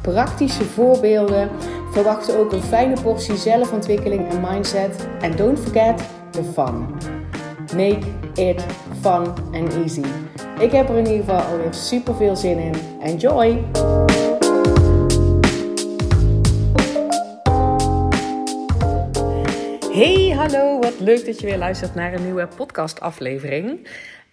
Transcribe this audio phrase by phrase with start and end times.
[0.00, 1.50] praktische voorbeelden.
[1.92, 5.08] Verwacht ook een fijne portie zelfontwikkeling en mindset.
[5.20, 6.86] En don't forget the fun.
[7.76, 8.64] Make it
[9.00, 10.04] fun and easy.
[10.58, 12.74] Ik heb er in ieder geval alweer super veel zin in.
[13.02, 13.64] Enjoy!
[19.92, 23.88] Hey, hallo, wat leuk dat je weer luistert naar een nieuwe podcastaflevering.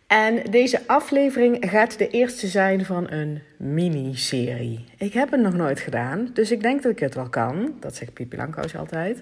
[0.07, 4.85] En deze aflevering gaat de eerste zijn van een miniserie.
[4.97, 7.73] Ik heb het nog nooit gedaan, dus ik denk dat ik het wel kan.
[7.79, 8.37] Dat zegt Pipi
[8.77, 9.17] altijd.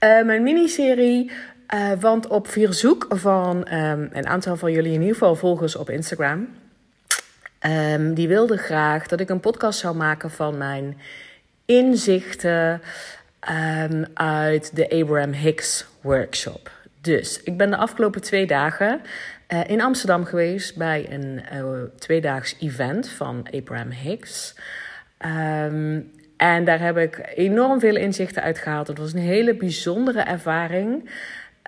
[0.00, 1.30] Uh, mijn miniserie,
[1.74, 5.90] uh, want op verzoek van um, een aantal van jullie, in ieder geval volgers op
[5.90, 6.48] Instagram,
[7.66, 11.00] um, die wilden graag dat ik een podcast zou maken van mijn
[11.64, 12.80] inzichten
[13.90, 16.70] um, uit de Abraham Hicks workshop.
[17.00, 19.00] Dus ik ben de afgelopen twee dagen
[19.48, 24.54] uh, in Amsterdam geweest bij een uh, tweedaags event van Abraham Hicks.
[25.18, 28.86] Um, en daar heb ik enorm veel inzichten uit gehaald.
[28.86, 31.10] Het was een hele bijzondere ervaring.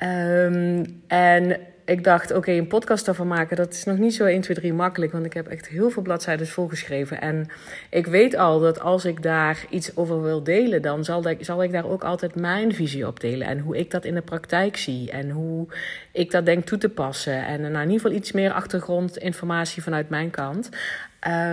[0.03, 4.41] Um, en ik dacht, oké, een podcast daarvan maken, dat is nog niet zo 1,
[4.41, 5.13] 2, 3 makkelijk.
[5.13, 7.21] Want ik heb echt heel veel bladzijden volgeschreven.
[7.21, 7.47] En
[7.91, 11.63] ik weet al dat als ik daar iets over wil delen, dan zal ik, zal
[11.63, 13.47] ik daar ook altijd mijn visie op delen.
[13.47, 15.11] En hoe ik dat in de praktijk zie.
[15.11, 15.67] En hoe
[16.13, 17.47] ik dat denk toe te passen.
[17.47, 20.69] En nou, in ieder geval iets meer achtergrondinformatie vanuit mijn kant.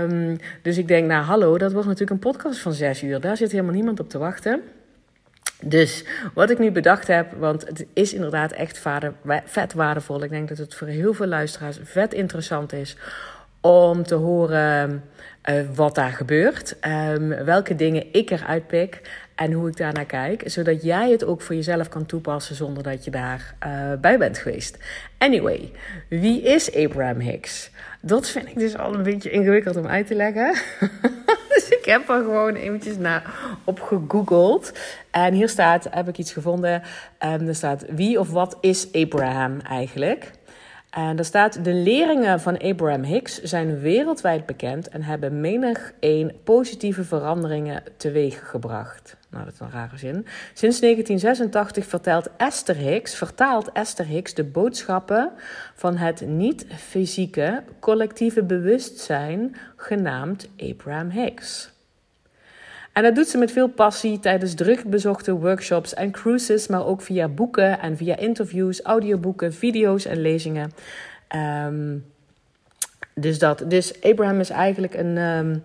[0.01, 3.19] Um, dus ik denk, nou hallo, dat wordt natuurlijk een podcast van zes uur.
[3.19, 4.61] Daar zit helemaal niemand op te wachten.
[5.67, 8.81] Dus wat ik nu bedacht heb, want het is inderdaad echt
[9.45, 10.23] vet waardevol.
[10.23, 12.97] Ik denk dat het voor heel veel luisteraars vet interessant is
[13.61, 15.03] om te horen
[15.49, 16.75] uh, wat daar gebeurt.
[16.87, 19.01] Um, welke dingen ik eruit pik
[19.35, 20.41] en hoe ik daarnaar kijk.
[20.45, 24.37] Zodat jij het ook voor jezelf kan toepassen zonder dat je daar uh, bij bent
[24.37, 24.77] geweest.
[25.17, 25.71] Anyway,
[26.09, 27.69] wie is Abraham Hicks?
[28.01, 30.55] Dat vind ik dus al een beetje ingewikkeld om uit te leggen.
[31.53, 34.71] dus ik heb er gewoon eventjes naar op gegoogeld.
[35.11, 36.81] En hier staat, heb ik iets gevonden.
[37.19, 40.31] Um, er staat, wie of wat is Abraham eigenlijk?
[40.95, 46.33] En er staat: De leringen van Abraham Hicks zijn wereldwijd bekend en hebben menig een
[46.43, 49.17] positieve veranderingen teweeggebracht.
[49.35, 50.25] Nou, dat is een rare zin.
[50.53, 55.31] Sinds 1986 vertelt Esther Hicks, vertaalt Esther Hicks de boodschappen
[55.73, 61.71] van het niet-fysieke collectieve bewustzijn, genaamd Abraham Hicks.
[62.93, 67.01] En dat doet ze met veel passie tijdens druk bezochte workshops en cruises, maar ook
[67.01, 70.71] via boeken en via interviews, audioboeken, video's en lezingen.
[71.65, 72.05] Um,
[73.13, 73.63] dus dat.
[73.67, 75.17] Dus Abraham is eigenlijk een.
[75.17, 75.63] Um,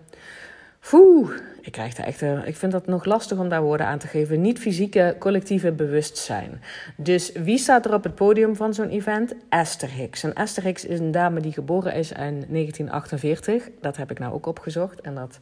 [1.61, 2.21] ik krijg daar echt.
[2.21, 4.41] ik vind dat nog lastig om daar woorden aan te geven.
[4.41, 6.61] Niet fysieke collectieve bewustzijn.
[6.97, 9.35] Dus wie staat er op het podium van zo'n event?
[9.49, 10.23] Esther Hicks.
[10.23, 13.69] En Esther Hicks is een dame die geboren is in 1948.
[13.81, 15.01] Dat heb ik nou ook opgezocht.
[15.01, 15.39] En dat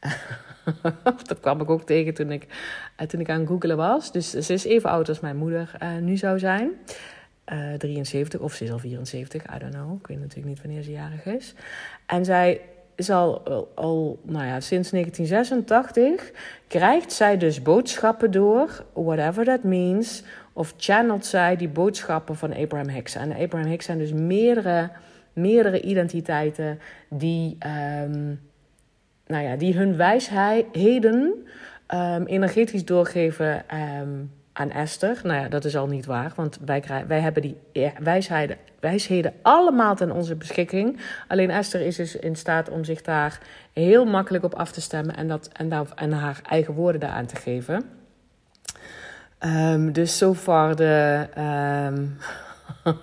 [1.28, 2.46] dat kwam ik ook tegen toen ik,
[3.00, 4.12] uh, toen ik aan googelen was.
[4.12, 6.70] Dus ze is even oud als mijn moeder uh, nu zou zijn.
[7.52, 9.98] Uh, eh, 73 of ze is al 74, I don't know.
[10.00, 11.54] Ik weet natuurlijk niet wanneer ze jarig is.
[12.06, 12.60] En zij
[13.00, 13.42] is al,
[13.74, 16.32] al nou ja, sinds 1986
[16.66, 20.22] krijgt zij dus boodschappen door, whatever that means,
[20.52, 23.14] of channelt zij die boodschappen van Abraham Hicks.
[23.14, 24.90] En Abraham Hicks zijn dus meerdere,
[25.32, 26.78] meerdere identiteiten
[27.08, 27.58] die.
[28.04, 28.40] Um,
[29.30, 31.46] nou ja, die hun wijsheden
[31.94, 33.64] um, energetisch doorgeven
[34.00, 34.30] um,
[34.60, 35.20] aan Esther.
[35.22, 37.56] Nou ja, dat is al niet waar, want wij, wij hebben die
[37.98, 41.00] wijsheden, wijsheden allemaal ten onze beschikking.
[41.28, 43.40] Alleen Esther is dus in staat om zich daar
[43.72, 47.26] heel makkelijk op af te stemmen en, dat, en, daar, en haar eigen woorden daaraan
[47.26, 47.84] te geven.
[49.44, 51.26] Um, dus zo so de,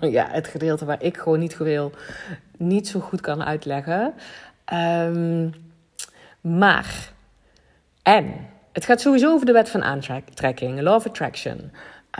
[0.00, 1.92] ja, het gedeelte waar ik gewoon niet, gewil,
[2.56, 4.14] niet zo goed kan uitleggen.
[4.72, 5.54] Um,
[6.40, 7.12] maar,
[8.02, 8.34] en,
[8.78, 11.70] het gaat sowieso over de wet van aantrekking, law of attraction.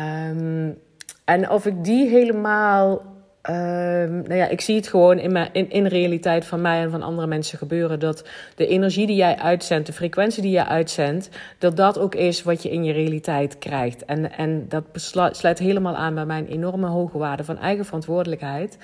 [0.01, 0.79] Um,
[1.25, 3.17] en of ik die helemaal
[3.51, 7.03] Um, nou ja, ik zie het gewoon in, mijn, in, realiteit van mij en van
[7.03, 8.01] andere mensen gebeuren.
[8.01, 11.29] Dat de energie die jij uitzendt, de frequentie die jij uitzendt,
[11.59, 14.05] dat dat ook is wat je in je realiteit krijgt.
[14.05, 14.85] En, en dat
[15.33, 18.79] sluit helemaal aan bij mijn enorme hoge waarde van eigen verantwoordelijkheid.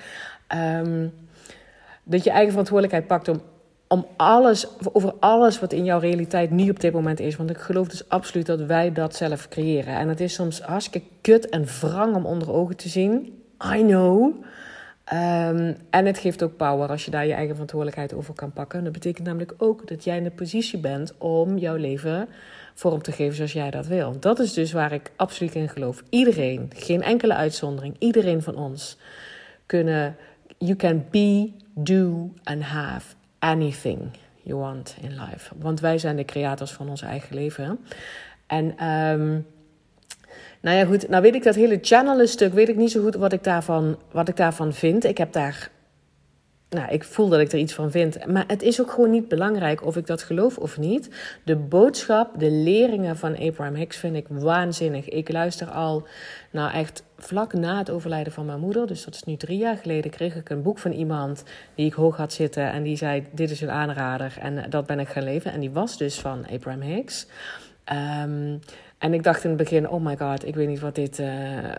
[0.55, 1.13] Um,
[2.03, 3.41] dat je eigen verantwoordelijkheid pakt om
[3.87, 7.35] om alles, over alles wat in jouw realiteit nu op dit moment is.
[7.35, 9.95] Want ik geloof dus absoluut dat wij dat zelf creëren.
[9.95, 13.41] En het is soms hartstikke kut en wrang om onder ogen te zien.
[13.75, 14.33] I know.
[15.03, 18.83] Ehm, en het geeft ook power als je daar je eigen verantwoordelijkheid over kan pakken.
[18.83, 22.27] dat betekent namelijk ook dat jij in de positie bent om jouw leven
[22.73, 24.19] vorm te geven zoals jij dat wil.
[24.19, 26.03] Dat is dus waar ik absoluut in geloof.
[26.09, 28.97] Iedereen, geen enkele uitzondering, iedereen van ons
[29.65, 30.15] kunnen.
[30.57, 33.99] You can be, do and have anything
[34.41, 35.53] you want in life.
[35.57, 37.79] Want wij zijn de creators van ons eigen leven.
[38.47, 39.45] En um,
[40.61, 41.09] nou ja, goed.
[41.09, 43.97] Nou weet ik dat hele channelen stuk, weet ik niet zo goed wat ik daarvan,
[44.11, 45.03] wat ik daarvan vind.
[45.03, 45.69] Ik heb daar
[46.69, 48.25] nou, ik voel dat ik er iets van vind.
[48.25, 51.09] Maar het is ook gewoon niet belangrijk of ik dat geloof of niet.
[51.43, 55.09] De boodschap, de leringen van Abraham Hicks vind ik waanzinnig.
[55.09, 56.07] Ik luister al,
[56.51, 59.77] nou echt vlak na het overlijden van mijn moeder, dus dat is nu drie jaar
[59.77, 61.43] geleden, kreeg ik een boek van iemand
[61.75, 62.71] die ik hoog had zitten.
[62.71, 64.37] En die zei: Dit is een aanrader.
[64.39, 65.51] En dat ben ik gaan leven.
[65.51, 67.27] En die was dus van Abraham Hicks.
[67.93, 68.59] Um,
[68.97, 71.27] en ik dacht in het begin, oh my god, ik weet niet wat, dit, uh,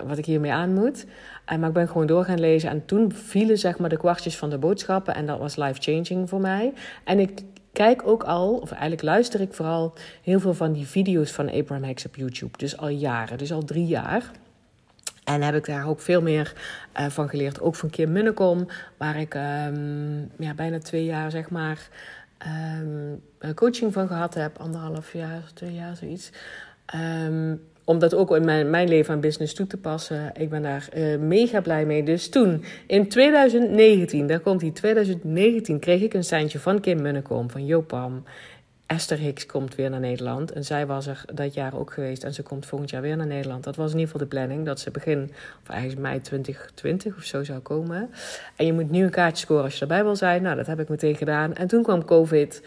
[0.06, 1.06] wat ik hiermee aan moet.
[1.46, 2.70] Maar ik ben gewoon door gaan lezen.
[2.70, 5.14] En toen vielen zeg maar de kwartjes van de boodschappen.
[5.14, 6.72] En dat was life-changing voor mij.
[7.04, 11.30] En ik kijk ook al, of eigenlijk luister ik vooral heel veel van die video's
[11.30, 12.58] van Abraham Hicks op YouTube.
[12.58, 14.30] Dus al jaren, dus al drie jaar.
[15.26, 16.52] En heb ik daar ook veel meer
[16.98, 17.60] uh, van geleerd.
[17.60, 21.88] Ook van Kim Munnekom, waar ik um, ja, bijna twee jaar, zeg maar,
[22.80, 23.22] um,
[23.54, 24.58] coaching van gehad heb.
[24.58, 26.30] Anderhalf jaar, twee jaar, zoiets.
[26.94, 30.32] Um, om dat ook in mijn, mijn leven en business toe te passen.
[30.34, 32.02] Ik ben daar uh, mega blij mee.
[32.02, 37.50] Dus toen, in 2019, daar komt hij, 2019, kreeg ik een seintje van Kim Munnekom,
[37.50, 38.24] van Jopam.
[38.86, 40.52] Esther Hicks komt weer naar Nederland.
[40.52, 42.24] En zij was er dat jaar ook geweest.
[42.24, 43.64] En ze komt volgend jaar weer naar Nederland.
[43.64, 44.66] Dat was in ieder geval de planning.
[44.66, 48.10] Dat ze begin, of eigenlijk mei 2020 of zo zou komen.
[48.56, 50.42] En je moet nu een kaartje scoren als je erbij wil zijn.
[50.42, 51.54] Nou, dat heb ik meteen gedaan.
[51.54, 52.62] En toen kwam COVID.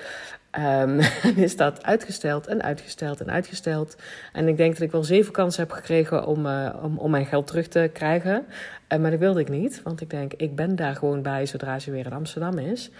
[0.59, 0.99] Um,
[1.35, 3.95] is dat uitgesteld en uitgesteld en uitgesteld.
[4.33, 7.25] En ik denk dat ik wel zeven kansen heb gekregen om, uh, om, om mijn
[7.25, 8.45] geld terug te krijgen.
[8.93, 11.79] Uh, maar dat wilde ik niet, want ik denk, ik ben daar gewoon bij zodra
[11.79, 12.91] ze weer in Amsterdam is.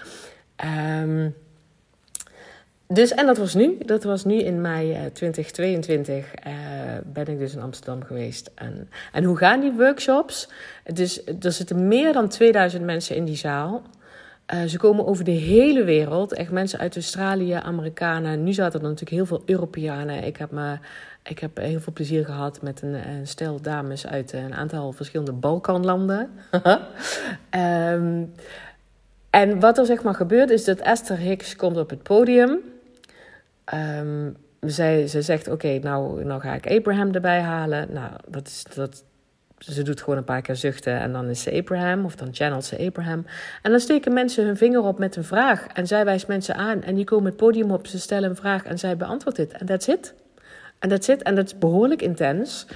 [1.02, 1.36] Um,
[2.94, 3.78] dus, en dat was nu.
[3.86, 8.52] Dat was nu in mei 2022 uh, uh, ben ik dus in Amsterdam geweest.
[8.56, 10.50] En, en hoe gaan die workshops?
[10.94, 13.82] Dus er zitten meer dan 2000 mensen in die zaal.
[14.54, 16.34] Uh, ze komen over de hele wereld.
[16.34, 18.44] Echt mensen uit Australië, Amerikanen.
[18.44, 20.24] Nu zaten er natuurlijk heel veel Europeanen.
[20.24, 20.78] Ik heb, me,
[21.24, 26.30] ik heb heel veel plezier gehad met een, stel dames uit een aantal verschillende Balkanlanden.
[27.56, 28.34] um,
[29.30, 32.60] en wat er zeg maar gebeurt is dat Esther Hicks komt op het podium.
[34.60, 37.88] Zij, ze zegt, oké, nou, nou ga ik Abraham erbij halen.
[37.94, 39.04] Nou, dat is, dat,
[39.58, 42.66] ze doet gewoon een paar keer zuchten en dan is ze Abraham of dan channelt
[42.66, 43.26] ze Abraham.
[43.62, 46.84] En dan steken mensen hun vinger op met een vraag en zij wijst mensen aan
[46.84, 49.52] en die komen het podium op, ze stellen een vraag en zij beantwoordt het.
[49.52, 50.14] En that's it.
[50.80, 51.24] En that's it.
[51.24, 52.68] En dat is behoorlijk intens.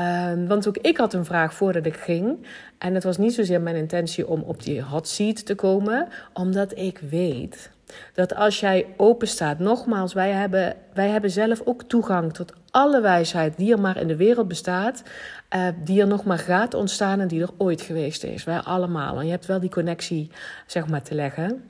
[0.00, 2.46] Um, want ook ik had een vraag voordat ik ging.
[2.78, 6.78] En het was niet zozeer mijn intentie om op die hot seat te komen, omdat
[6.78, 7.70] ik weet
[8.14, 13.00] dat als jij open staat, nogmaals, wij hebben, wij hebben zelf ook toegang tot alle
[13.00, 15.02] wijsheid die er maar in de wereld bestaat,
[15.56, 18.44] uh, die er nog maar gaat ontstaan en die er ooit geweest is.
[18.44, 19.18] Wij allemaal.
[19.18, 20.30] En je hebt wel die connectie,
[20.66, 21.62] zeg maar, te leggen.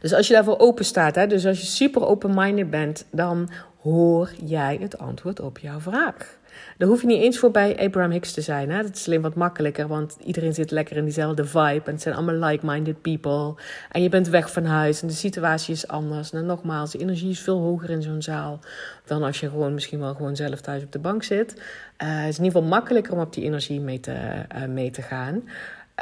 [0.00, 3.50] Dus als je daarvoor open staat, hè, dus als je super open-minded bent, dan
[3.82, 6.38] hoor jij het antwoord op jouw vraag.
[6.78, 8.70] Daar hoef je niet eens voor bij Abraham Hicks te zijn.
[8.70, 8.82] Hè?
[8.82, 11.82] Dat is alleen wat makkelijker, want iedereen zit lekker in diezelfde vibe.
[11.84, 13.54] En het zijn allemaal like-minded people.
[13.90, 16.32] En je bent weg van huis en de situatie is anders.
[16.32, 18.60] En nogmaals, de energie is veel hoger in zo'n zaal
[19.04, 21.52] dan als je gewoon misschien wel gewoon zelf thuis op de bank zit.
[21.52, 21.58] Uh,
[21.98, 24.12] het is in ieder geval makkelijker om op die energie mee te,
[24.56, 25.42] uh, mee te gaan.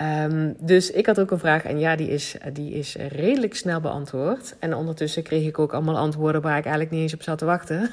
[0.03, 3.81] Um, dus ik had ook een vraag en ja, die is, die is redelijk snel
[3.81, 4.57] beantwoord.
[4.59, 7.45] En ondertussen kreeg ik ook allemaal antwoorden waar ik eigenlijk niet eens op zat te
[7.45, 7.91] wachten.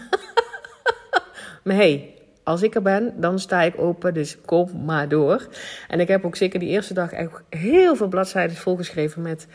[1.64, 2.15] maar hey,
[2.46, 5.48] als ik er ben, dan sta ik open, dus kom maar door.
[5.88, 9.48] En ik heb ook zeker die eerste dag echt heel veel bladzijden volgeschreven met,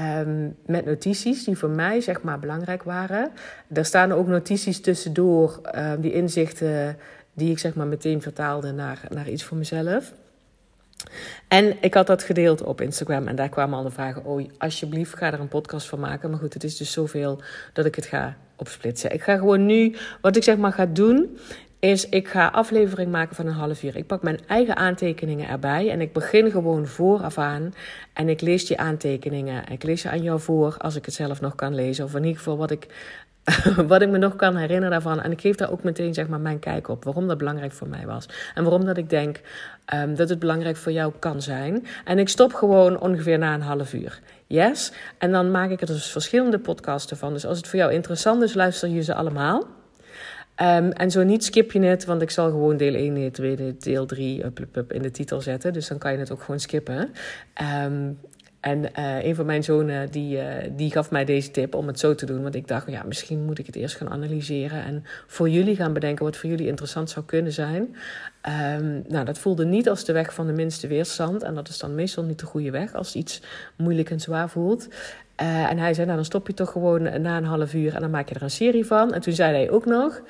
[0.00, 3.30] um, met notities die voor mij zeg maar belangrijk waren.
[3.72, 6.96] Er staan ook notities tussendoor, um, die inzichten
[7.34, 10.12] die ik zeg maar meteen vertaalde naar, naar iets voor mezelf.
[11.48, 15.16] En ik had dat gedeeld op Instagram en daar kwamen al de vragen: Oh, alsjeblieft,
[15.16, 16.30] ga er een podcast van maken.
[16.30, 17.40] Maar goed, het is dus zoveel
[17.72, 19.12] dat ik het ga opsplitsen.
[19.12, 21.38] Ik ga gewoon nu, wat ik zeg maar ga doen,
[21.80, 23.96] is ik ga aflevering maken van een half uur.
[23.96, 27.74] Ik pak mijn eigen aantekeningen erbij en ik begin gewoon vooraf aan.
[28.12, 29.68] En ik lees die aantekeningen.
[29.68, 32.04] Ik lees ze aan jou voor als ik het zelf nog kan lezen.
[32.04, 32.86] Of in ieder geval wat ik,
[33.86, 35.22] wat ik me nog kan herinneren daarvan.
[35.22, 37.04] En ik geef daar ook meteen zeg maar, mijn kijk op.
[37.04, 38.28] Waarom dat belangrijk voor mij was.
[38.54, 39.40] En waarom dat ik denk
[39.94, 41.86] um, dat het belangrijk voor jou kan zijn.
[42.04, 44.20] En ik stop gewoon ongeveer na een half uur.
[44.46, 44.92] Yes?
[45.18, 47.32] En dan maak ik er dus verschillende podcasten van.
[47.32, 49.77] Dus als het voor jou interessant is, luister je ze allemaal.
[50.62, 53.76] Um, en zo niet skip je het, want ik zal gewoon deel 1, deel 2,
[53.78, 55.72] deel 3 up, up, up, in de titel zetten.
[55.72, 57.12] Dus dan kan je het ook gewoon skippen.
[57.84, 58.18] Um,
[58.60, 60.44] en uh, een van mijn zonen die, uh,
[60.76, 62.42] die gaf mij deze tip om het zo te doen.
[62.42, 64.84] Want ik dacht, ja, misschien moet ik het eerst gaan analyseren.
[64.84, 67.96] En voor jullie gaan bedenken wat voor jullie interessant zou kunnen zijn.
[68.76, 71.42] Um, nou, dat voelde niet als de weg van de minste weerstand.
[71.42, 73.42] En dat is dan meestal niet de goede weg als iets
[73.76, 74.88] moeilijk en zwaar voelt.
[75.42, 78.00] Uh, en hij zei, nou dan stop je toch gewoon na een half uur en
[78.00, 79.12] dan maak je er een serie van.
[79.14, 80.20] En toen zei hij ook nog,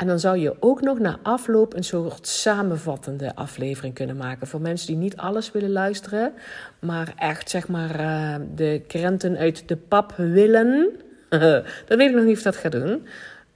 [0.00, 4.46] en dan zou je ook nog na afloop een soort samenvattende aflevering kunnen maken.
[4.46, 6.32] Voor mensen die niet alles willen luisteren,
[6.78, 10.90] maar echt zeg maar uh, de krenten uit de pap willen.
[11.86, 13.06] dat weet ik nog niet of dat gaat doen.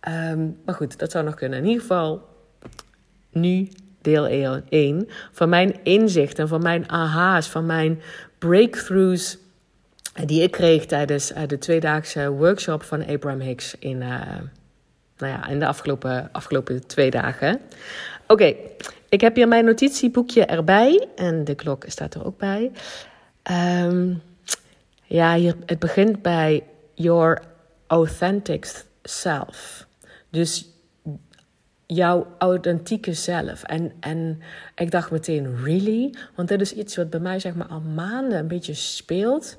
[0.09, 1.59] Um, maar goed, dat zou nog kunnen.
[1.59, 2.29] In ieder geval,
[3.31, 3.69] nu
[4.01, 4.27] deel
[4.69, 8.01] 1 van mijn inzichten, van mijn aha's, van mijn
[8.39, 9.39] breakthroughs
[10.25, 14.21] die ik kreeg tijdens uh, de tweedaagse workshop van Abraham Hicks in, uh,
[15.19, 17.61] nou ja, in de afgelopen, afgelopen twee dagen.
[18.27, 18.55] Oké,
[19.09, 22.73] ik heb hier mijn notitieboekje erbij en de klok staat er ook bij.
[23.83, 24.23] Um,
[25.05, 27.43] ja, hier, het begint bij your
[27.87, 29.87] authentic self.
[30.31, 30.69] Dus
[31.87, 33.63] jouw authentieke zelf.
[33.63, 34.41] En, en
[34.75, 36.15] ik dacht meteen, really?
[36.35, 39.57] Want dit is iets wat bij mij zeg maar al maanden een beetje speelt.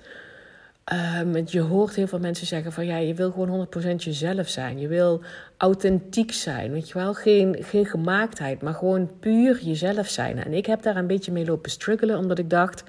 [0.93, 4.79] Um, je hoort heel veel mensen zeggen van ja, je wil gewoon 100% jezelf zijn.
[4.79, 5.21] Je wil
[5.57, 6.71] authentiek zijn.
[6.71, 10.43] Weet je wel, geen, geen gemaaktheid, maar gewoon puur jezelf zijn.
[10.43, 12.83] En ik heb daar een beetje mee lopen struggelen, omdat ik dacht: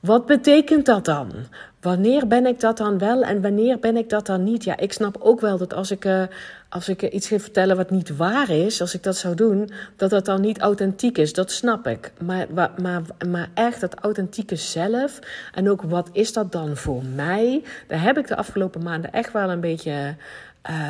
[0.00, 1.32] wat betekent dat dan?
[1.80, 4.64] Wanneer ben ik dat dan wel en wanneer ben ik dat dan niet?
[4.64, 6.22] Ja, ik snap ook wel dat als ik, uh,
[6.68, 10.10] als ik iets ga vertellen wat niet waar is, als ik dat zou doen, dat
[10.10, 11.32] dat dan niet authentiek is.
[11.32, 12.12] Dat snap ik.
[12.24, 12.46] Maar,
[12.80, 15.18] maar, maar echt dat authentieke zelf
[15.54, 17.62] en ook wat is dat dan voor mij?
[17.86, 20.14] Daar heb ik de afgelopen maanden echt wel een beetje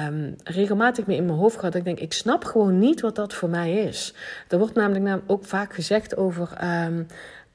[0.07, 1.75] um, regelmatig mee in mijn hoofd gehad.
[1.75, 4.15] Ik denk, ik snap gewoon niet wat dat voor mij is.
[4.49, 6.49] Er wordt namelijk ook vaak gezegd over.
[6.87, 7.07] Um,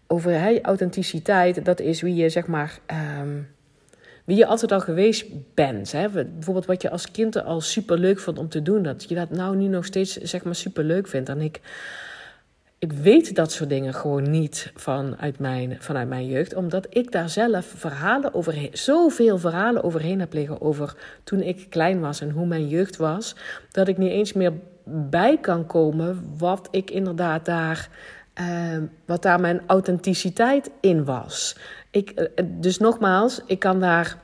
[0.07, 2.79] over authenticiteit, dat is wie je zeg maar.
[3.21, 3.47] Um,
[4.25, 5.91] wie je altijd al geweest bent.
[5.91, 6.09] Hè?
[6.09, 8.83] Bijvoorbeeld wat je als kind al super leuk vond om te doen.
[8.83, 11.29] Dat je dat nou nu nog steeds zeg maar super leuk vindt.
[11.29, 11.61] En ik,
[12.79, 16.55] ik weet dat soort dingen gewoon niet vanuit mijn, vanuit mijn jeugd.
[16.55, 20.61] Omdat ik daar zelf verhalen overheen, zoveel verhalen overheen heb liggen.
[20.61, 23.35] Over toen ik klein was en hoe mijn jeugd was.
[23.71, 24.53] Dat ik niet eens meer
[24.87, 27.89] bij kan komen wat ik inderdaad daar
[28.41, 31.57] uh, wat daar mijn authenticiteit in was.
[31.91, 34.23] Ik, uh, dus nogmaals, ik kan daar.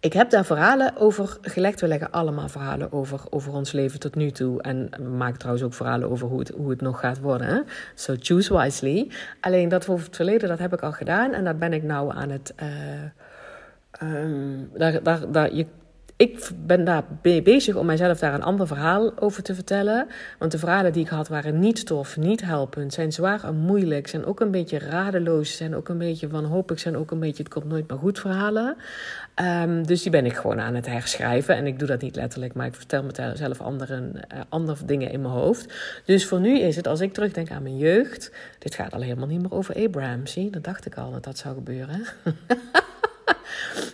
[0.00, 1.80] Ik heb daar verhalen over gelegd.
[1.80, 4.62] We leggen allemaal verhalen over, over ons leven tot nu toe.
[4.62, 7.66] En we maken trouwens ook verhalen over hoe het, hoe het nog gaat worden.
[7.94, 9.10] So choose wisely.
[9.40, 11.32] Alleen dat over het verleden, dat heb ik al gedaan.
[11.32, 12.54] En dat ben ik nou aan het.
[12.62, 15.66] Uh, um, daar, daar, daar, je
[16.16, 20.06] ik ben daar bezig om mijzelf daar een ander verhaal over te vertellen.
[20.38, 24.08] Want de verhalen die ik had waren niet tof, niet helpend, zijn zwaar en moeilijk,
[24.08, 27.52] zijn ook een beetje radeloos, zijn ook een beetje wanhopig, zijn ook een beetje het
[27.52, 28.76] komt nooit meer goed verhalen.
[29.42, 31.56] Um, dus die ben ik gewoon aan het herschrijven.
[31.56, 35.20] En ik doe dat niet letterlijk, maar ik vertel mezelf andere, uh, andere dingen in
[35.20, 35.72] mijn hoofd.
[36.04, 39.26] Dus voor nu is het, als ik terugdenk aan mijn jeugd, dit gaat al helemaal
[39.26, 42.04] niet meer over Abraham, zie, dat dacht ik al dat dat zou gebeuren.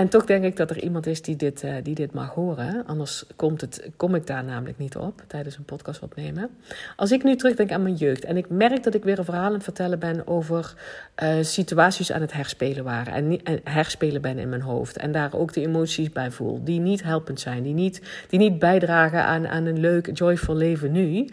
[0.00, 2.86] En toch denk ik dat er iemand is die dit, uh, die dit mag horen.
[2.86, 6.50] Anders komt het, kom ik daar namelijk niet op tijdens een podcast opnemen.
[6.96, 9.44] Als ik nu terugdenk aan mijn jeugd en ik merk dat ik weer een verhaal
[9.44, 10.74] aan het vertellen ben over
[11.22, 13.12] uh, situaties aan het herspelen waren.
[13.12, 14.96] En, en, herspelen ben in mijn hoofd.
[14.96, 16.64] En daar ook de emoties bij voel.
[16.64, 17.62] Die niet helpend zijn.
[17.62, 21.28] Die niet, die niet bijdragen aan, aan een leuk, joyful leven nu.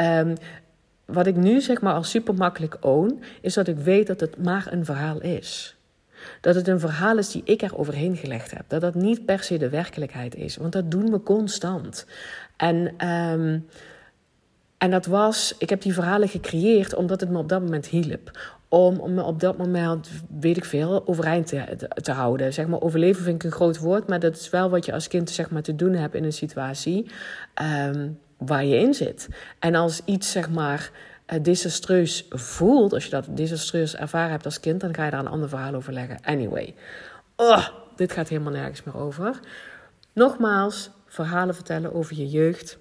[0.00, 0.34] Um,
[1.04, 4.44] wat ik nu zeg maar als super makkelijk own, is dat ik weet dat het
[4.44, 5.73] maar een verhaal is.
[6.44, 8.64] Dat het een verhaal is die ik er overheen gelegd heb.
[8.68, 10.56] Dat dat niet per se de werkelijkheid is.
[10.56, 12.06] Want dat doen we constant.
[12.56, 13.66] En, um,
[14.78, 18.38] en dat was, ik heb die verhalen gecreëerd omdat het me op dat moment hielp.
[18.68, 20.10] Om, me op dat moment,
[20.40, 22.52] weet ik veel, overeind te, te, houden.
[22.52, 25.08] Zeg maar, overleven vind ik een groot woord, maar dat is wel wat je als
[25.08, 27.06] kind zeg maar, te doen hebt in een situatie
[27.88, 29.28] um, waar je in zit.
[29.58, 30.90] En als iets, zeg maar
[31.42, 35.26] desastreus voelt, als je dat desastreus ervaren hebt als kind, dan ga je daar een
[35.26, 36.18] ander verhaal over leggen.
[36.22, 36.74] Anyway,
[37.36, 39.40] oh, dit gaat helemaal nergens meer over.
[40.12, 42.76] Nogmaals, verhalen vertellen over je jeugd.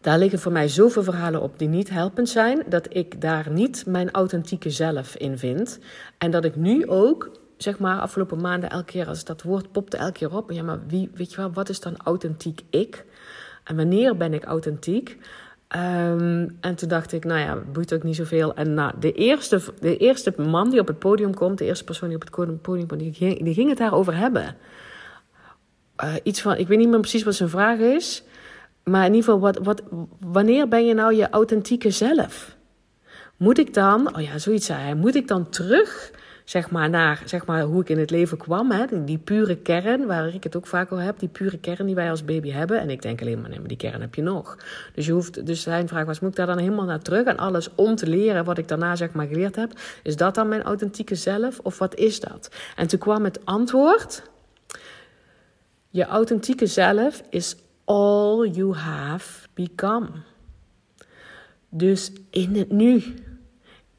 [0.00, 3.86] Daar liggen voor mij zoveel verhalen op die niet helpend zijn, dat ik daar niet
[3.86, 5.78] mijn authentieke zelf in vind.
[6.18, 9.96] En dat ik nu ook, zeg maar, afgelopen maanden elke keer als dat woord popte
[9.96, 10.50] elke keer op.
[10.50, 13.04] Ja, maar wie, weet je wel, wat is dan authentiek ik?
[13.64, 15.18] En wanneer ben ik authentiek?
[15.68, 18.54] Ehm, en toen dacht ik, nou ja, boeit ook niet zoveel.
[18.54, 22.08] En nou, de, eerste, de eerste man die op het podium komt, de eerste persoon
[22.08, 24.56] die op het podium komt, die ging, die ging het daarover hebben.
[26.04, 28.24] Uh, iets van, ik weet niet meer precies wat zijn vraag is.
[28.84, 29.82] Maar in ieder geval, wat, wat,
[30.20, 32.55] wanneer ben je nou je authentieke zelf?
[33.36, 36.10] Moet ik dan, oh ja, zoiets zei hij, moet ik dan terug,
[36.44, 39.04] zeg maar, naar zeg maar, hoe ik in het leven kwam, hè?
[39.04, 42.10] Die, pure kern, waar ik het ook vaak over heb, die pure kern die wij
[42.10, 42.80] als baby hebben.
[42.80, 44.58] En ik denk alleen maar, nee, maar die kern heb je nog.
[44.94, 47.36] Dus, je hoeft, dus zijn vraag was, moet ik daar dan helemaal naar terug en
[47.36, 49.72] alles om te leren wat ik daarna, zeg maar, geleerd heb?
[50.02, 52.50] Is dat dan mijn authentieke zelf of wat is dat?
[52.76, 54.22] En toen kwam het antwoord,
[55.90, 60.08] je authentieke zelf is all you have become.
[61.68, 63.02] Dus in het nu.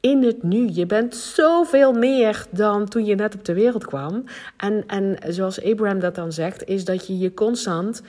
[0.00, 0.68] In het nu.
[0.72, 4.24] Je bent zoveel meer dan toen je net op de wereld kwam.
[4.56, 8.02] En, en zoals Abraham dat dan zegt, is dat je je constant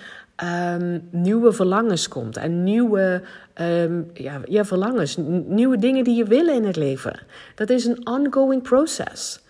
[0.44, 2.38] um, nieuwe verlangens komt.
[2.38, 3.22] En nieuwe
[3.62, 5.18] um, ja, ja, verlangens.
[5.46, 7.20] Nieuwe dingen die je wil in het leven.
[7.56, 9.42] Dat is een ongoing process.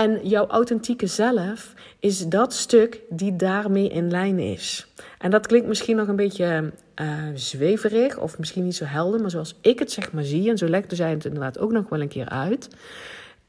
[0.00, 4.86] En jouw authentieke zelf is dat stuk die daarmee in lijn is.
[5.18, 9.30] En dat klinkt misschien nog een beetje uh, zweverig of misschien niet zo helder, maar
[9.30, 12.00] zoals ik het zeg maar zie, en zo legde zij het inderdaad ook nog wel
[12.00, 12.68] een keer uit,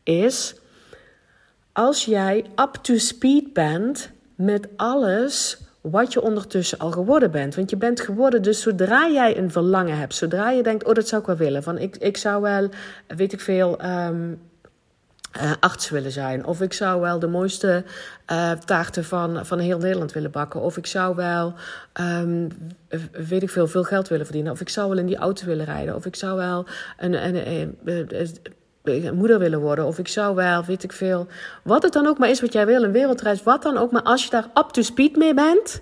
[0.03, 0.55] is
[1.71, 7.55] als jij up to speed bent met alles wat je ondertussen al geworden bent.
[7.55, 11.07] Want je bent geworden, dus zodra jij een verlangen hebt, zodra je denkt, oh dat
[11.07, 12.69] zou ik wel willen, van ik, ik zou wel,
[13.07, 14.39] weet ik veel, um,
[15.37, 16.45] uh, arts willen zijn.
[16.45, 17.83] Of ik zou wel de mooiste
[18.31, 20.61] uh, taarten van, van heel Nederland willen bakken.
[20.61, 21.53] Of ik zou wel,
[21.99, 22.47] um,
[23.11, 24.51] weet ik veel, veel geld willen verdienen.
[24.51, 25.95] Of ik zou wel in die auto willen rijden.
[25.95, 26.65] Of ik zou wel
[26.97, 28.07] een, een, een,
[28.83, 29.85] een moeder willen worden.
[29.85, 31.27] Of ik zou wel, weet ik veel.
[31.63, 33.91] Wat het dan ook maar is wat jij wil, een wereldreis, wat dan ook.
[33.91, 35.81] Maar als je daar up to speed mee bent,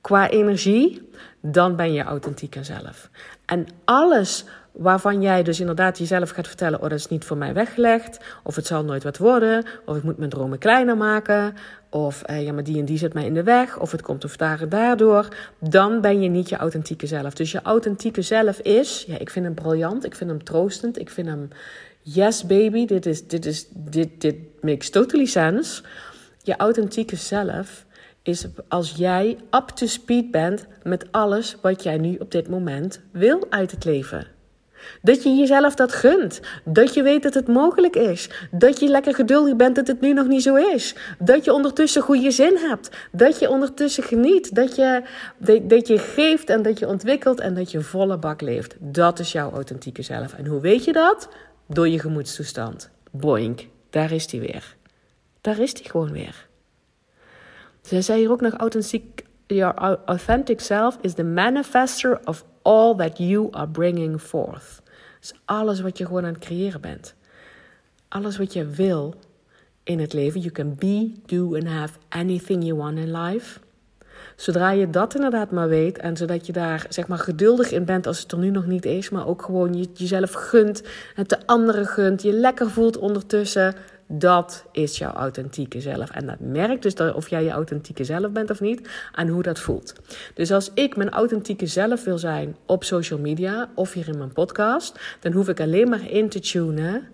[0.00, 1.10] qua energie,
[1.40, 3.10] dan ben je authentiek zelf.
[3.48, 7.54] En alles waarvan jij dus inderdaad jezelf gaat vertellen: Oh, dat is niet voor mij
[7.54, 8.18] weggelegd.
[8.42, 9.64] Of het zal nooit wat worden.
[9.84, 11.54] Of ik moet mijn dromen kleiner maken.
[11.90, 13.78] Of eh, ja, maar die en die zit mij in de weg.
[13.78, 15.28] Of het komt of daar daardoor.
[15.58, 17.34] Dan ben je niet je authentieke zelf.
[17.34, 20.04] Dus je authentieke zelf is: ja, ik vind hem briljant.
[20.04, 20.98] Ik vind hem troostend.
[20.98, 21.48] Ik vind hem.
[22.02, 22.86] Yes, baby.
[22.86, 25.82] Dit is, dit is, dit, dit makes totally sense.
[26.42, 27.86] Je authentieke zelf
[28.28, 33.00] is als jij up to speed bent met alles wat jij nu op dit moment
[33.12, 34.26] wil uit het leven.
[35.02, 36.40] Dat je jezelf dat gunt.
[36.64, 38.30] Dat je weet dat het mogelijk is.
[38.50, 40.94] Dat je lekker geduldig bent dat het nu nog niet zo is.
[41.18, 42.90] Dat je ondertussen goede zin hebt.
[43.12, 44.54] Dat je ondertussen geniet.
[44.54, 45.02] Dat je,
[45.62, 48.76] dat, je geeft en dat je ontwikkelt en dat je volle bak leeft.
[48.78, 50.32] Dat is jouw authentieke zelf.
[50.34, 51.28] En hoe weet je dat?
[51.66, 52.90] Door je gemoedstoestand.
[53.10, 54.76] Boink, daar is die weer.
[55.40, 56.47] Daar is die gewoon weer.
[57.88, 59.24] Zij zei hier ook nog authentiek.
[59.46, 64.82] Your authentic self is the manifester of all that you are bringing forth.
[65.20, 67.14] Dus alles wat je gewoon aan het creëren bent.
[68.08, 69.14] Alles wat je wil
[69.82, 70.40] in het leven.
[70.40, 73.60] You can be, do and have anything you want in life.
[74.36, 78.06] Zodra je dat inderdaad maar weet en zodat je daar zeg maar geduldig in bent
[78.06, 80.82] als het er nu nog niet is, maar ook gewoon je, jezelf gunt,
[81.14, 83.74] het de anderen gunt, je lekker voelt ondertussen,
[84.08, 86.10] dat is jouw authentieke zelf.
[86.10, 89.58] En dat merkt dus of jij je authentieke zelf bent of niet aan hoe dat
[89.58, 89.92] voelt.
[90.34, 94.32] Dus als ik mijn authentieke zelf wil zijn op social media of hier in mijn
[94.32, 97.08] podcast, dan hoef ik alleen maar in te tunen.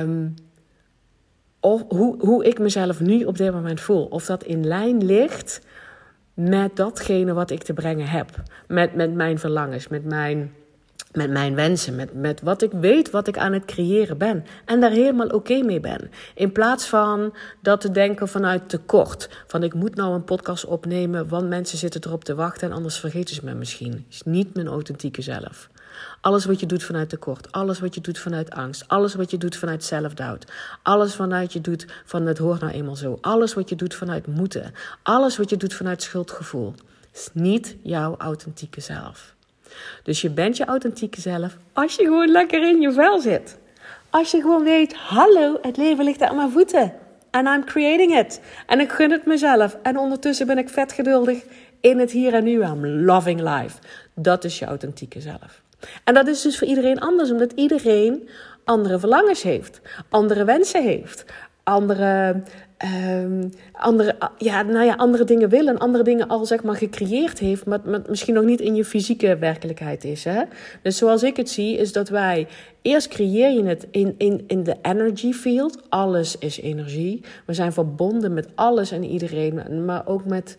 [0.00, 0.34] Um,
[1.60, 4.04] of hoe, hoe ik mezelf nu op dit moment voel.
[4.04, 5.60] Of dat in lijn ligt
[6.34, 8.42] met datgene wat ik te brengen heb.
[8.66, 10.54] Met, met mijn verlangens, met mijn
[11.12, 14.44] met mijn wensen, met, met wat ik weet wat ik aan het creëren ben.
[14.64, 16.10] En daar helemaal oké mee ben.
[16.34, 19.28] In plaats van dat te denken vanuit tekort.
[19.46, 22.98] Van ik moet nou een podcast opnemen, want mensen zitten erop te wachten en anders
[22.98, 24.06] vergeten ze me misschien.
[24.10, 25.68] is niet mijn authentieke zelf.
[26.20, 29.38] Alles wat je doet vanuit tekort, alles wat je doet vanuit angst, alles wat je
[29.38, 33.68] doet vanuit zelfdoubt, alles vanuit je doet van het hoort nou eenmaal zo, alles wat
[33.68, 36.74] je doet vanuit moeten, alles wat je doet vanuit schuldgevoel,
[37.12, 39.34] is niet jouw authentieke zelf.
[40.02, 43.58] Dus je bent je authentieke zelf als je gewoon lekker in je vel zit.
[44.10, 46.92] Als je gewoon weet, hallo, het leven ligt aan mijn voeten.
[47.30, 48.40] And I'm creating it.
[48.66, 49.76] En ik gun het mezelf.
[49.82, 51.42] En ondertussen ben ik vet geduldig
[51.80, 52.62] in het hier en nu.
[52.62, 53.78] I'm loving life.
[54.14, 55.62] Dat is je authentieke zelf.
[56.04, 58.28] En dat is dus voor iedereen anders, omdat iedereen
[58.64, 61.24] andere verlangens heeft, andere wensen heeft,
[61.70, 62.42] andere,
[62.76, 67.38] ehm, andere, ja, nou ja, andere dingen wil en andere dingen al zeg maar gecreëerd
[67.38, 70.24] heeft, maar, maar misschien nog niet in je fysieke werkelijkheid is.
[70.24, 70.42] Hè?
[70.82, 72.46] Dus zoals ik het zie, is dat wij
[72.82, 75.82] eerst creëer je het in, in, in de energy field.
[75.88, 77.24] Alles is energie.
[77.46, 80.56] We zijn verbonden met alles en iedereen, maar ook met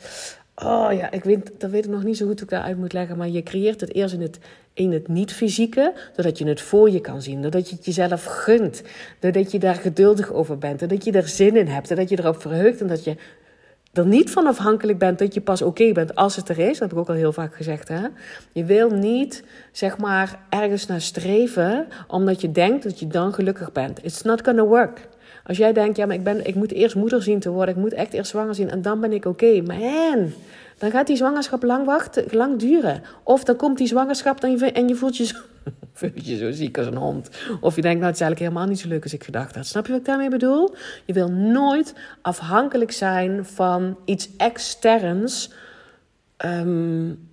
[0.64, 2.78] Oh ja, ik weet, dat weet ik nog niet zo goed hoe ik dat uit
[2.78, 3.18] moet leggen.
[3.18, 4.40] Maar je creëert het eerst in het,
[4.74, 7.42] in het niet-fysieke, doordat je het voor je kan zien.
[7.42, 8.84] Doordat je het jezelf gunt.
[9.20, 10.80] Doordat je daar geduldig over bent.
[10.80, 11.88] Doordat je er zin in hebt.
[11.88, 12.82] Doordat je erop verheugt.
[12.82, 13.16] En dat je
[13.94, 16.72] er niet van afhankelijk bent dat je pas oké bent als het er is.
[16.72, 17.88] Dat heb ik ook al heel vaak gezegd.
[17.88, 18.02] Hè?
[18.52, 23.72] Je wil niet, zeg maar, ergens naar streven, omdat je denkt dat je dan gelukkig
[23.72, 24.04] bent.
[24.04, 25.08] It's not gonna work.
[25.44, 27.82] Als jij denkt, ja, maar ik, ben, ik moet eerst moeder zien te worden, ik
[27.82, 29.62] moet echt eerst zwanger zien en dan ben ik oké.
[29.62, 30.32] Man,
[30.82, 33.02] dan gaat die zwangerschap lang, wachten, lang duren.
[33.24, 35.36] Of dan komt die zwangerschap en je, en je voelt je zo,
[36.14, 37.30] je zo ziek als een hond.
[37.60, 39.66] Of je denkt, nou, het is eigenlijk helemaal niet zo leuk als ik gedacht had.
[39.66, 40.76] Snap je wat ik daarmee bedoel?
[41.06, 45.52] Je wil nooit afhankelijk zijn van iets externs.
[46.46, 47.30] Um,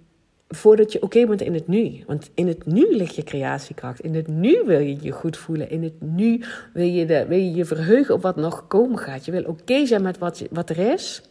[0.48, 2.02] voordat je oké bent in het nu.
[2.06, 4.00] Want in het nu ligt je creatiekracht.
[4.00, 5.70] In het nu wil je je goed voelen.
[5.70, 9.24] In het nu wil je wil je, je verheugen op wat nog komen gaat.
[9.24, 11.22] Je wil oké zijn met wat, wat er is.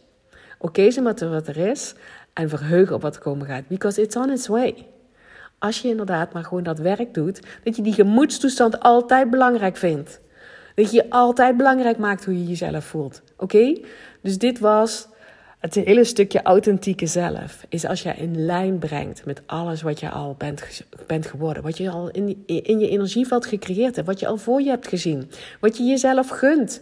[0.58, 1.94] Oké zijn met wat er is.
[2.32, 3.68] En verheugen op wat komen gaat.
[3.68, 4.86] Because it's on its way.
[5.58, 7.40] Als je inderdaad maar gewoon dat werk doet.
[7.64, 10.20] Dat je die gemoedstoestand altijd belangrijk vindt.
[10.74, 13.22] Dat je je altijd belangrijk maakt hoe je jezelf voelt.
[13.36, 13.80] Oké?
[14.20, 15.08] Dus dit was
[15.58, 20.10] het hele stukje authentieke zelf is als je in lijn brengt met alles wat je
[20.10, 21.62] al bent, bent geworden.
[21.62, 24.06] Wat je al in, in je energieveld gecreëerd hebt.
[24.06, 25.30] Wat je al voor je hebt gezien.
[25.60, 26.80] Wat je jezelf gunt.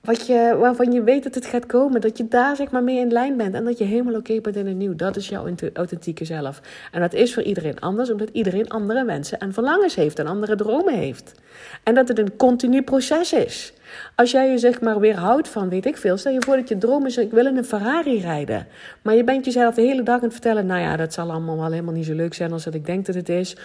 [0.00, 2.00] Wat je, waarvan je weet dat het gaat komen.
[2.00, 3.54] Dat je daar zeg maar mee in lijn bent.
[3.54, 4.94] En dat je helemaal oké bent in het nieuw.
[4.94, 6.60] Dat is jouw authentieke zelf.
[6.92, 8.10] En dat is voor iedereen anders.
[8.10, 10.18] Omdat iedereen andere wensen en verlangens heeft.
[10.18, 11.34] En andere dromen heeft.
[11.82, 13.72] En dat het een continu proces is.
[14.14, 16.68] Als jij je zeg maar weer houdt van, weet ik veel, stel je voor dat
[16.68, 18.66] je droom is, ik wil in een Ferrari rijden.
[19.02, 21.56] Maar je bent jezelf de hele dag aan het vertellen, nou ja, dat zal allemaal
[21.56, 23.56] wel helemaal niet zo leuk zijn als dat ik denk dat het is.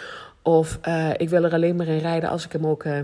[0.41, 2.83] Of uh, ik wil er alleen maar in rijden als ik hem ook...
[2.83, 2.99] Uh,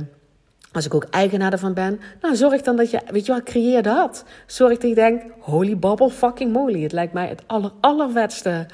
[0.71, 3.83] als ik ook eigenaar ervan ben, nou zorg dan dat je, weet je wel, creëer
[3.83, 4.23] dat.
[4.45, 6.81] Zorg dat je denkt, holy bubble fucking moly.
[6.81, 8.65] Het lijkt mij het aller, allervetste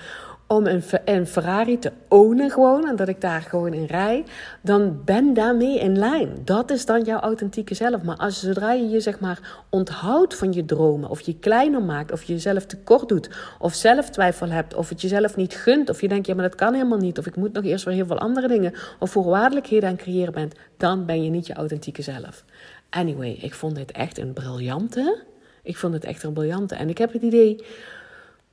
[0.47, 4.23] om een, een Ferrari te ownen gewoon en dat ik daar gewoon in rij,
[4.61, 6.29] dan ben daarmee in lijn.
[6.43, 8.03] Dat is dan jouw authentieke zelf.
[8.03, 12.11] Maar als zodra je je zeg maar onthoudt van je dromen, of je kleiner maakt,
[12.11, 13.29] of je jezelf tekort doet,
[13.59, 16.55] of zelf twijfel hebt, of het jezelf niet gunt, of je denkt ja maar dat
[16.55, 19.89] kan helemaal niet, of ik moet nog eerst weer heel veel andere dingen, of voorwaardelijkheden
[19.89, 22.43] aan creëren bent, dan ben je niet je authentieke zelf.
[22.89, 25.23] Anyway, ik vond dit echt een briljante.
[25.63, 26.75] Ik vond het echt een briljante.
[26.75, 27.63] En ik heb het idee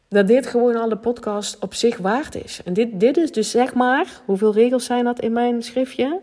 [0.09, 2.61] dat dit gewoon al de podcast op zich waard is.
[2.65, 6.21] En dit, dit is dus zeg maar, hoeveel regels zijn dat in mijn schriftje?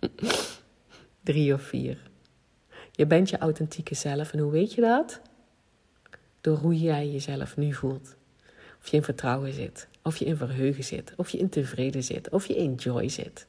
[1.22, 2.08] Drie of vier.
[2.92, 4.32] Je bent je authentieke zelf.
[4.32, 5.20] En hoe weet je dat?
[6.40, 8.16] Door hoe jij jezelf nu voelt.
[8.80, 9.88] Of je in vertrouwen zit.
[10.02, 11.12] Of je in verheugen zit.
[11.16, 12.28] Of je in tevreden zit.
[12.28, 13.46] Of je in joy zit.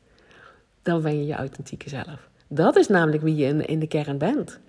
[0.81, 2.29] Dan ben je je authentieke zelf.
[2.47, 4.59] Dat is namelijk wie je in, in de kern bent.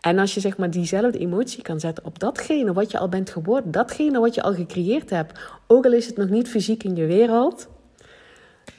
[0.00, 3.30] En als je zeg maar diezelfde emotie kan zetten op datgene wat je al bent
[3.30, 6.96] geworden, datgene wat je al gecreëerd hebt, ook al is het nog niet fysiek in
[6.96, 7.68] je wereld,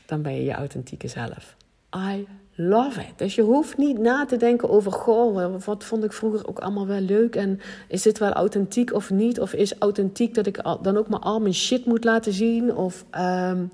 [0.06, 1.56] dan ben je je authentieke zelf.
[1.96, 3.18] I love it.
[3.18, 6.88] Dus je hoeft niet na te denken over, goh, wat vond ik vroeger ook allemaal
[6.88, 9.40] wel leuk en is dit wel authentiek of niet?
[9.40, 12.76] Of is authentiek dat ik dan ook maar al mijn shit moet laten zien?
[12.76, 13.72] Of um,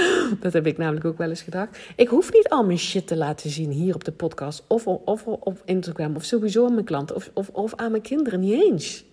[0.40, 1.78] Dat heb ik namelijk ook wel eens gedacht.
[1.96, 4.62] Ik hoef niet al mijn shit te laten zien hier op de podcast.
[4.66, 6.16] Of, of, op Instagram.
[6.16, 7.16] Of sowieso aan mijn klanten.
[7.16, 8.40] Of, of, of aan mijn kinderen.
[8.40, 9.04] Niet eens.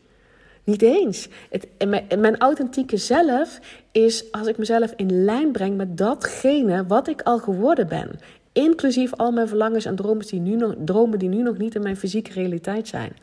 [0.63, 1.27] Niet eens.
[1.49, 3.59] Het, mijn, mijn authentieke zelf
[3.91, 8.09] is als ik mezelf in lijn breng met datgene wat ik al geworden ben.
[8.51, 11.81] Inclusief al mijn verlangens en dromen die nu nog, dromen die nu nog niet in
[11.81, 13.15] mijn fysieke realiteit zijn.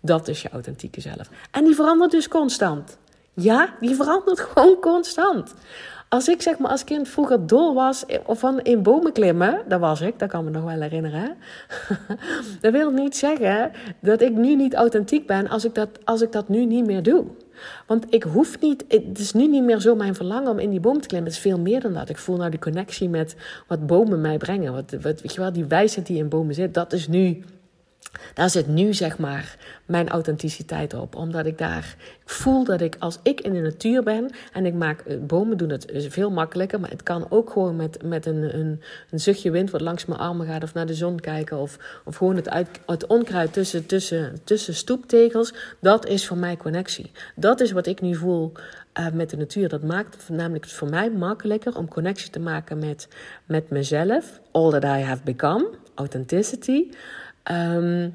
[0.00, 1.30] Dat is je authentieke zelf.
[1.50, 2.98] En die verandert dus constant.
[3.34, 5.54] Ja, die verandert gewoon constant.
[6.12, 10.00] Als ik zeg maar als kind vroeger dol was van in bomen klimmen, dat was
[10.00, 11.36] ik, dat kan me nog wel herinneren.
[12.60, 16.32] dat wil niet zeggen dat ik nu niet authentiek ben als ik dat, als ik
[16.32, 17.24] dat nu niet meer doe.
[17.86, 20.80] Want ik hoef niet, het is nu niet meer zo mijn verlangen om in die
[20.80, 21.30] boom te klimmen.
[21.30, 22.08] Het is veel meer dan dat.
[22.08, 24.72] Ik voel nou die connectie met wat bomen mij brengen.
[24.72, 27.44] Wat, wat, weet je wel, die wijsheid die in bomen zit, dat is nu
[28.34, 31.16] daar zit nu zeg maar mijn authenticiteit op.
[31.16, 34.74] Omdat ik daar ik voel dat ik als ik in de natuur ben en ik
[34.74, 36.80] maak eh, bomen doen het veel makkelijker.
[36.80, 40.20] Maar het kan ook gewoon met, met een, een, een zuchtje wind wat langs mijn
[40.20, 41.58] armen gaat of naar de zon kijken.
[41.58, 45.54] Of, of gewoon het, uit, het onkruid tussen, tussen, tussen stoeptegels.
[45.80, 47.10] Dat is voor mij connectie.
[47.34, 48.52] Dat is wat ik nu voel
[48.98, 49.68] uh, met de natuur.
[49.68, 53.08] Dat maakt namelijk voor mij makkelijker om connectie te maken met,
[53.46, 54.40] met mezelf.
[54.50, 55.68] All that I have become.
[55.94, 56.90] Authenticity.
[57.42, 58.08] Ehm,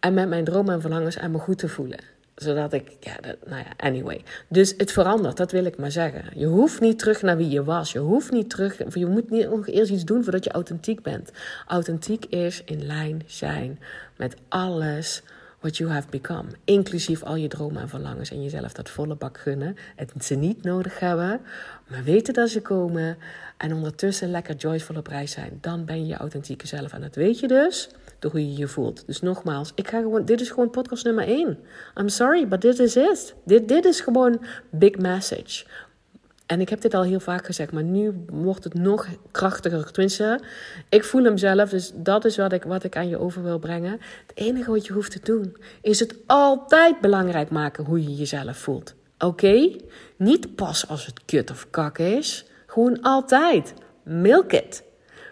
[0.00, 1.98] en met mijn dromen en verlangens en me goed te voelen
[2.42, 4.22] zodat ik, ja, dat, nou ja, anyway.
[4.48, 6.24] Dus het verandert, dat wil ik maar zeggen.
[6.34, 7.92] Je hoeft niet terug naar wie je was.
[7.92, 11.30] Je hoeft niet terug, je moet niet nog eerst iets doen voordat je authentiek bent.
[11.66, 13.78] Authentiek is in lijn zijn
[14.16, 15.22] met alles
[15.58, 16.48] what you have become.
[16.64, 19.76] Inclusief al je dromen en verlangens en jezelf dat volle bak gunnen.
[19.96, 21.40] Het ze niet nodig hebben,
[21.86, 23.16] maar weten dat ze komen.
[23.56, 25.58] En ondertussen lekker joyful op reis zijn.
[25.60, 26.92] Dan ben je je authentieke zelf.
[26.92, 27.88] En dat weet je dus
[28.20, 29.06] door hoe je je voelt.
[29.06, 31.58] Dus nogmaals, ik ga gewoon, dit is gewoon podcast nummer 1.
[32.00, 33.34] I'm sorry, but this is it.
[33.44, 35.64] Dit, dit is gewoon big message.
[36.46, 39.92] En ik heb dit al heel vaak gezegd, maar nu wordt het nog krachtiger.
[39.92, 40.40] Tenminste,
[40.88, 43.58] ik voel hem zelf, dus dat is wat ik, wat ik aan je over wil
[43.58, 43.92] brengen.
[44.26, 48.56] Het enige wat je hoeft te doen, is het altijd belangrijk maken hoe je jezelf
[48.56, 48.94] voelt.
[49.18, 49.76] Oké?
[50.16, 52.44] Niet pas als het kut of kak is.
[52.66, 53.74] Gewoon altijd.
[54.04, 54.82] Milk it.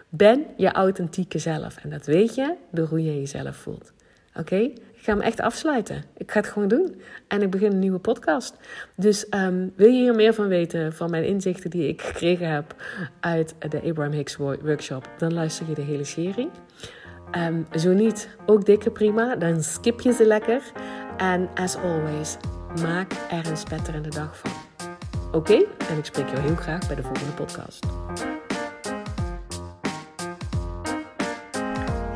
[0.09, 1.77] Ben je authentieke zelf.
[1.77, 3.93] En dat weet je door hoe je jezelf voelt.
[4.35, 4.55] Oké?
[4.55, 6.03] Ik ga hem echt afsluiten.
[6.17, 7.01] Ik ga het gewoon doen.
[7.27, 8.55] En ik begin een nieuwe podcast.
[8.95, 12.75] Dus ehm, wil je hier meer van weten, van mijn inzichten die ik gekregen heb
[13.19, 16.49] uit de Abraham Hicks workshop, dan luister je de hele serie.
[17.37, 20.61] Um, zo niet, ook dikke prima, dan skip je ze lekker.
[21.17, 22.37] En as always,
[22.81, 24.51] maak er een spetterende dag van.
[25.31, 25.53] Oké?
[25.89, 27.85] En ik spreek jou heel graag bij de volgende podcast.